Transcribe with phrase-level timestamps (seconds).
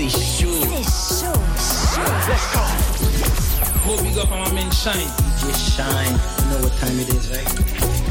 [0.00, 0.48] c'est chaud.
[0.62, 2.12] C'est chaud, chaud.
[2.28, 2.60] Let's go.
[3.84, 5.08] Gros big up à ma main Shine.
[5.36, 7.48] DJ Shine, you know what time it is, right?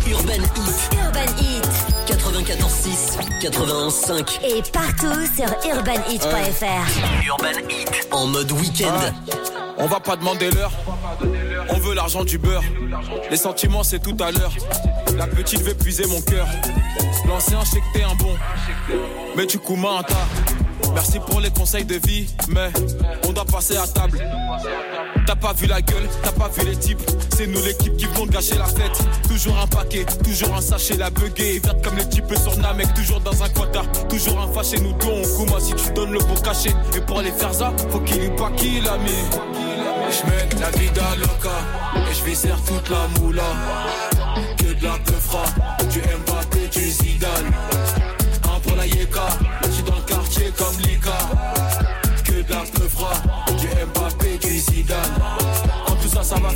[0.08, 0.90] Urban Heat.
[1.04, 1.68] Urban Heat.
[2.08, 4.40] 94.6, 91.5.
[4.44, 7.28] Et partout sur urbanheat.fr.
[7.28, 8.08] Urban Heat.
[8.12, 9.14] En mode week-end.
[9.78, 10.72] On va pas demander l'heure.
[11.70, 12.64] On veut l'argent du beurre.
[13.32, 14.52] Les sentiments, c'est tout à l'heure.
[15.16, 16.48] La petite veut puiser mon cœur.
[17.28, 18.36] L'ancien, je sais que t'es un bon.
[19.36, 20.02] Mais tu coups main
[20.94, 22.72] Merci pour les conseils de vie, mais
[23.28, 24.20] on doit passer à table.
[25.26, 27.02] T'as pas vu la gueule, t'as pas vu les types.
[27.36, 29.00] C'est nous l'équipe qui vont gâcher la fête.
[29.28, 32.94] Toujours un paquet, toujours un sachet, la buguée verte comme les types sur Namek.
[32.94, 34.80] Toujours dans un quota, toujours un fâché.
[34.80, 36.74] Nous deux, on Kuma si tu donnes le beau cachet.
[36.96, 39.12] Et pour aller faire ça, faut qu'il ait pas qu'il a mis.
[40.12, 41.56] J'mets la vida loca
[42.10, 43.44] et je toute la moula.
[44.58, 44.98] Que de la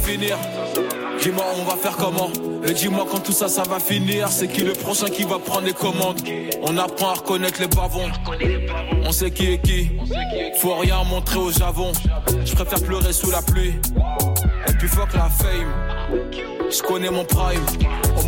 [0.05, 2.29] Dis-moi, on va faire comment?
[2.65, 4.27] Et dis-moi quand tout ça, ça va finir.
[4.29, 6.21] C'est qui le prochain qui va prendre les commandes?
[6.61, 8.09] On apprend à reconnaître les bavons.
[9.05, 9.91] On sait qui est qui.
[10.59, 11.91] Faut rien montrer au javon.
[12.45, 13.75] Je préfère pleurer sous la pluie.
[14.67, 15.73] Et puis fuck la fame.
[16.69, 17.65] Je connais mon prime.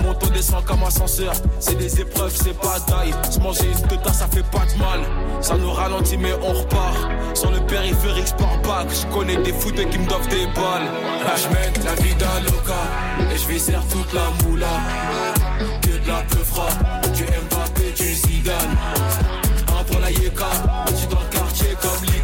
[0.06, 1.34] On monte, on descend comme ascenseur.
[1.59, 3.14] C'est des épreuves, c'est pas d'ail.
[3.31, 5.00] Se manger une teta, ça fait pas de mal.
[5.42, 7.09] Ça nous ralentit, mais on repart.
[7.34, 8.88] Sur le périphérique, sport back.
[8.92, 10.89] Je connais des footeux qui me doivent des balles.
[11.36, 12.81] Je mets la vida loca.
[13.33, 14.67] Et je serre toute la moula.
[15.81, 16.67] Que de la peufra.
[17.16, 18.78] Du Mbappé, du Zidane.
[19.80, 20.50] Un pour la Yeka.
[20.95, 22.14] J'suis dans le quartier comme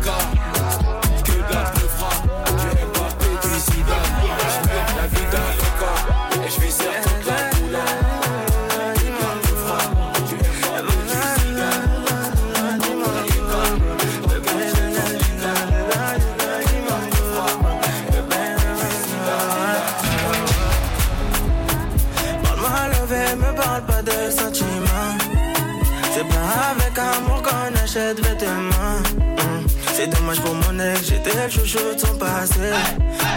[30.31, 32.59] dommage pour mon ex, j'étais le chouchou de son passé.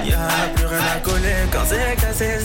[0.04, 2.38] Y'a plus rien à coller quand c'est cassé,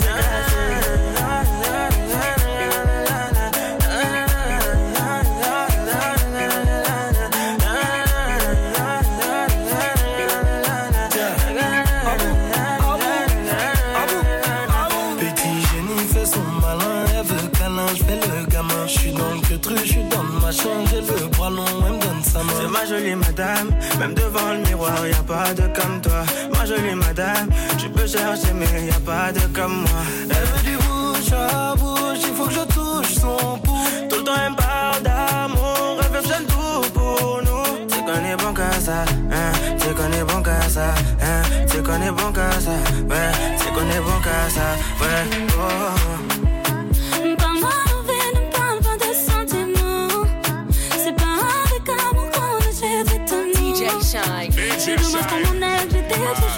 [23.99, 26.23] même devant le miroir, y a pas de comme toi.
[26.53, 30.01] Ma jolie madame, tu peux chercher, mais y a pas de comme moi.
[30.29, 33.91] Elle veut du bouche à bouche, il faut que je touche son pouce.
[34.09, 37.87] Tout le temps elle parle d'amour, elle veut donne tout pour nous.
[37.89, 40.87] C'est qu'on est bon qu'à ça, hein, c'est qu'on est bon qu'à ça,
[41.21, 42.75] hein, c'est qu'on est bon qu'à ça,
[43.11, 44.67] ouais, c'est qu'on est bon qu'à ça,
[45.01, 45.48] ouais,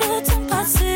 [0.01, 0.91] que le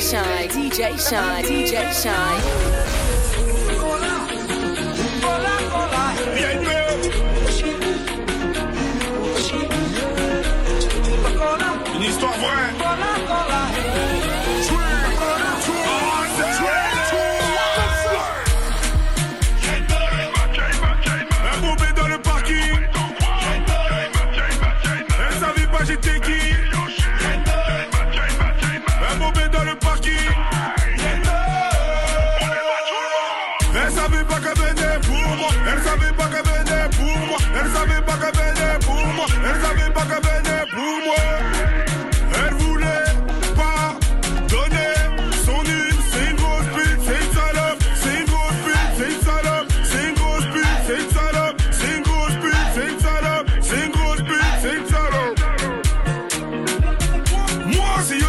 [0.00, 0.48] Shine.
[0.48, 1.44] DJ Shine.
[1.44, 2.97] DJ Shine.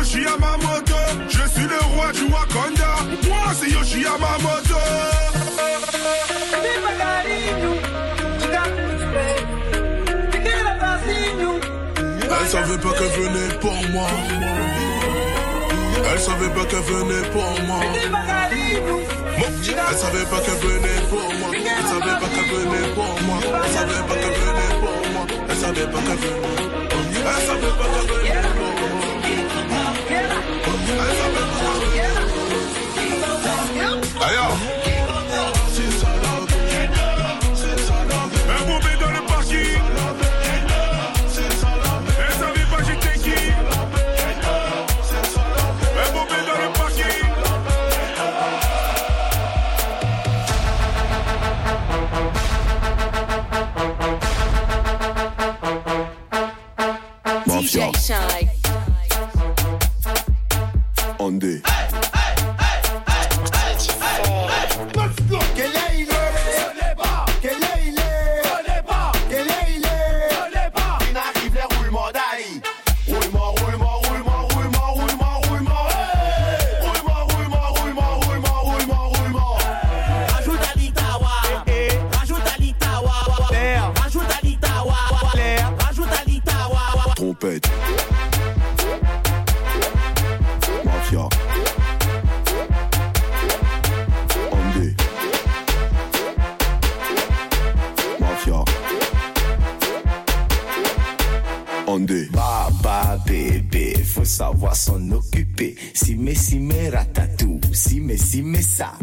[0.10, 0.96] Yoshi Yamamoto,
[1.28, 2.96] je suis le roi du Wakanda.
[3.28, 4.76] Moi c'est Yoshi Yamamoto.
[12.42, 14.08] Elle savait pas qu'elle venait pour moi.
[16.12, 17.80] Elle savait pas qu'elle venait pour moi.
[19.62, 21.52] Elle savait pas qu'elle venait pour moi.
[21.54, 23.38] Elle savait pas qu'elle venait pour moi.
[23.44, 25.24] Elle savait pas qu'elle venait pour moi.
[25.50, 26.89] Elle savait pas qu'elle venait.
[57.70, 58.59] Future.
[87.40, 87.62] page.
[90.84, 91.28] Mafia.
[94.52, 94.96] Andy.
[98.20, 98.64] Mafia.
[101.88, 102.30] Andy.
[102.32, 105.76] Baba bébé, faut savoir s'en occuper.
[105.94, 108.94] Si mais si mais ratatou, si mais si mais ça.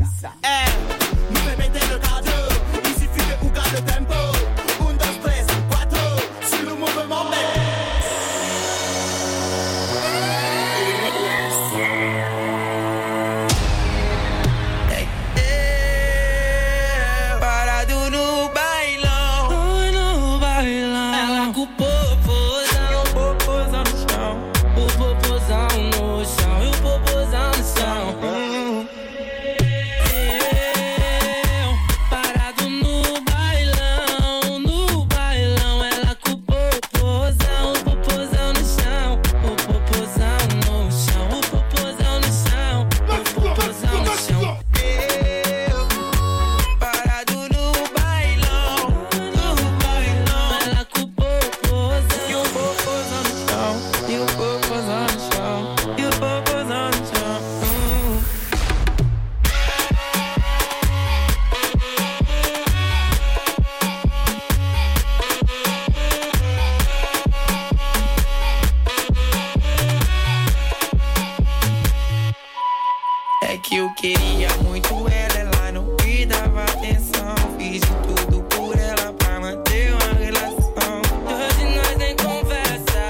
[73.96, 77.34] Queria muito ela, ela não me dava atenção.
[77.58, 81.00] Fiz de tudo por ela pra manter uma relação.
[81.26, 83.08] Hoje nós nem conversa.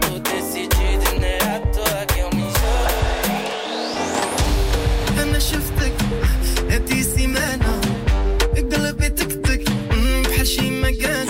[0.00, 2.90] Tô decidido e nem à toa que eu me jogo.
[5.20, 5.22] Ana enjoei.
[5.22, 5.94] أنا شفتك
[6.70, 7.80] هدي سيمانة
[8.56, 9.70] قلبي تك تك
[10.24, 11.26] بحال شي مكان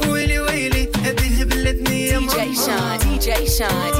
[0.00, 3.99] Willy ويلي هدي هبلتني يا ماما DJ Sean DJ Sean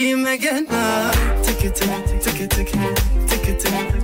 [0.00, 3.99] She making love, tick it, tick it, tick it, tick it, tick it, tick it.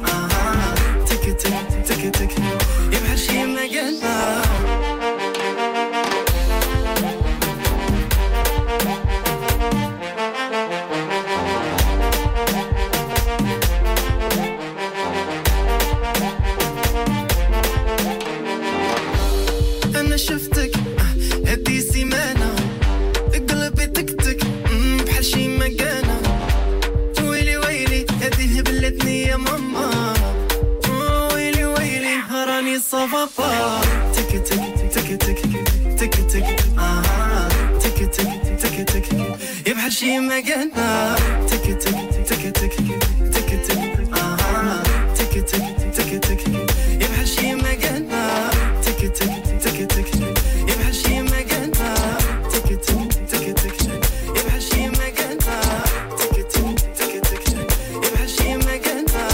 [39.87, 41.15] حشيمة قلبه
[41.47, 41.95] تك تك
[42.29, 42.75] تك تك
[43.35, 43.79] تك تك
[44.19, 44.83] آه
[45.15, 45.63] تك تك
[45.97, 46.49] تك تك
[47.03, 48.51] يا بحشيمة قلبه
[48.83, 50.11] تك تك تك تك
[50.69, 51.95] يا بحشيمة قلبه
[52.53, 53.81] تك تك تك تك
[54.37, 55.61] يا بحشيمة قلبه
[56.19, 57.47] تك تك تك تك
[58.05, 59.29] يا بحشيمة قلبه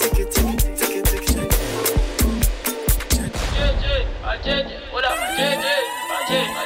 [0.00, 0.48] تك تك
[0.80, 1.26] تك تك
[3.54, 3.66] جي
[4.44, 5.76] جي جي ولا جي جي
[6.30, 6.59] جي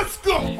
[0.00, 0.59] Let's go!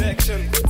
[0.00, 0.69] affection.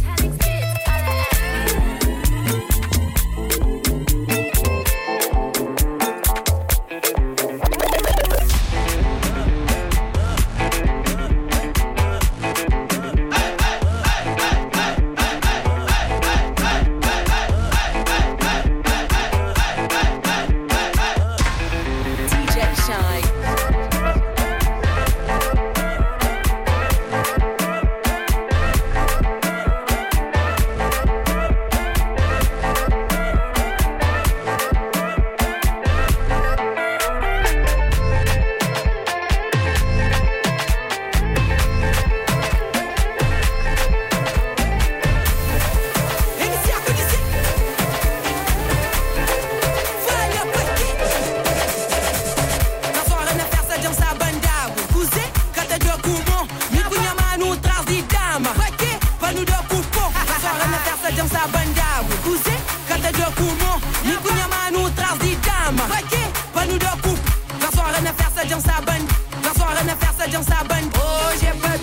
[56.40, 60.04] non Ni kunyama nu transitam Bake, panu da kupo
[60.40, 62.54] Soare na tersa jam sa bandam Kuze,
[62.88, 66.22] kata da kumo Ni kunyama nu transitam Bake,
[66.54, 67.30] panu da kupo
[67.74, 71.78] Soare na tersa jam sa bandam Soare na tersa jam sa bandam Oh, j'ai pas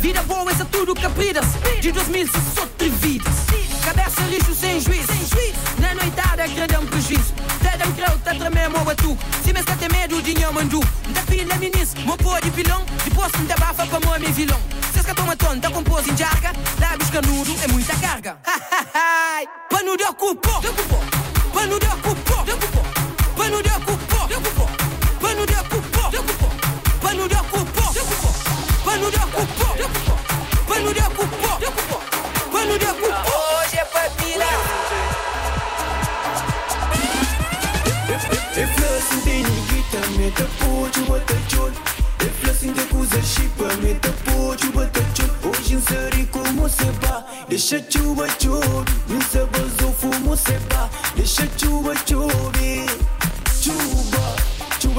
[0.00, 1.46] Vida boa é tudo capridas
[1.80, 3.34] De 2000 se só atrevidas
[3.84, 4.93] Cabeça lixo sem juízo
[9.14, 10.80] tout Si mes sete medo de nhom andu
[11.10, 14.60] Nta filha minis, mo pô de pilão Depois me abafa pra mó me vilão
[14.92, 16.52] Se que toma tonta, compôs em jarga.
[16.80, 18.38] Lábios canudo, é muita carga.
[19.68, 20.62] Panudo ocupou,
[21.52, 22.23] pano de ocupou
[47.54, 50.90] Deixa chuva chuva, não se gozo fumo sepa.
[51.14, 52.24] Deixa chuva chuva,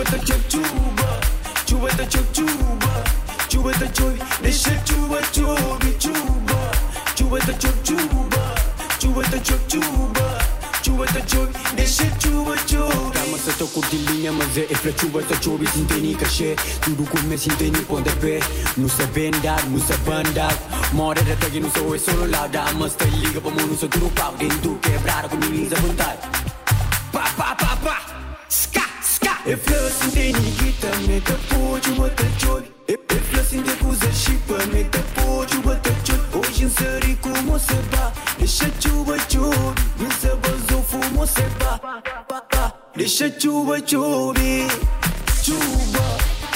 [0.05, 1.19] tá chuva chuva,
[1.65, 3.03] chuva tá chuva chuva,
[3.49, 4.25] chuva tá chuva.
[4.41, 6.71] Deixa chuva chuva, chuva,
[7.13, 8.55] chuva tá chuva chuva,
[8.99, 10.25] chuva tá chuva chuva.
[10.85, 14.43] ciuba ta ciubi Deși ciuba ciubi Ramă să te curti linia mă
[14.73, 14.75] E
[15.27, 18.33] ta ciubi Sinteni cașe Tu ducul me sinteni ponde pe
[18.75, 20.55] Nu se vendar, nu se bandar
[20.97, 22.87] Morire tăie nu se o solo lauda Mă
[23.21, 26.17] ligă pe mână să duru pau Din tu chebrară cu mine să vântai
[27.13, 27.95] Pa, pa, pa, pa.
[28.59, 29.33] Ska, ska.
[29.51, 34.33] E flăsând de nighită Mi dă poci, mă tăciori E, e flăsând de cuză și
[34.45, 38.05] pă Mi dă poci, mă tăciori Hoje în sări cum o să ba.
[38.39, 41.73] Deșa ciubă ciubi Nu să vă zo frumos se ba.
[42.95, 44.51] Deșa ciubă ciubi
[45.43, 46.05] Ciubă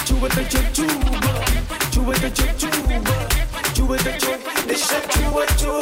[0.06, 1.32] Ciubă tăciori ciubă
[1.92, 3.29] Ciubă tăciori ciubă
[3.90, 4.68] with the truth.
[4.68, 5.82] They shut you with two.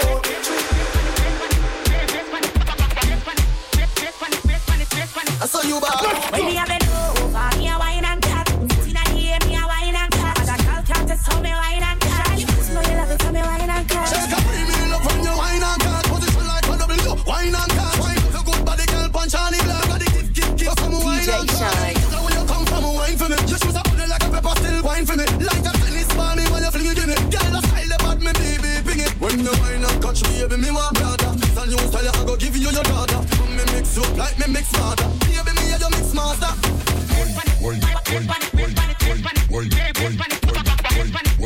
[5.40, 6.77] I saw you back.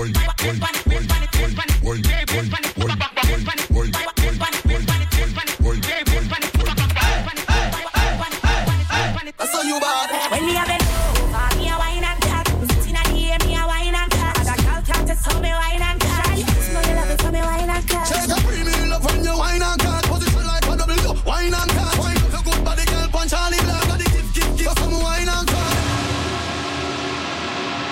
[0.01, 1.00] Hold it, hold it.